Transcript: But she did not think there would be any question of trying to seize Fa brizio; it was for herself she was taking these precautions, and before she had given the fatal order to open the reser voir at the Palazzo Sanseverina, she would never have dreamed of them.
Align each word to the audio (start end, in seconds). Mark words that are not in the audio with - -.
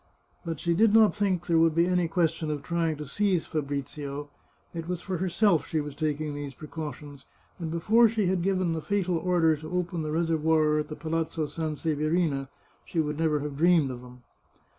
But 0.43 0.59
she 0.59 0.73
did 0.73 0.95
not 0.95 1.13
think 1.13 1.45
there 1.45 1.59
would 1.59 1.75
be 1.75 1.85
any 1.85 2.07
question 2.07 2.49
of 2.49 2.63
trying 2.63 2.97
to 2.97 3.05
seize 3.05 3.45
Fa 3.45 3.61
brizio; 3.61 4.29
it 4.73 4.87
was 4.87 4.99
for 4.99 5.17
herself 5.17 5.67
she 5.67 5.79
was 5.79 5.93
taking 5.95 6.33
these 6.33 6.55
precautions, 6.55 7.25
and 7.59 7.69
before 7.69 8.07
she 8.09 8.25
had 8.25 8.41
given 8.41 8.73
the 8.73 8.81
fatal 8.81 9.17
order 9.19 9.55
to 9.55 9.69
open 9.77 10.01
the 10.01 10.09
reser 10.09 10.39
voir 10.39 10.79
at 10.79 10.87
the 10.87 10.95
Palazzo 10.95 11.45
Sanseverina, 11.45 12.49
she 12.83 12.99
would 12.99 13.19
never 13.19 13.41
have 13.41 13.57
dreamed 13.57 13.91
of 13.91 14.01
them. 14.01 14.23